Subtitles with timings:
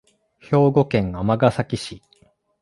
[0.39, 2.01] 兵庫県尼崎市